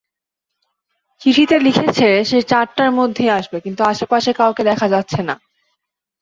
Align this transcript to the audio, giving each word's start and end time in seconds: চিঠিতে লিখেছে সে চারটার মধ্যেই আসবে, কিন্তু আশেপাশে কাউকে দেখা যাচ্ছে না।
চিঠিতে 1.21 1.55
লিখেছে 1.59 2.07
সে 2.23 2.39
চারটার 2.41 2.91
মধ্যেই 2.91 3.31
আসবে, 3.39 3.57
কিন্তু 3.59 3.81
আশেপাশে 3.83 4.31
কাউকে 4.33 4.61
দেখা 4.63 4.87
যাচ্ছে 4.87 5.21
না। 5.23 5.35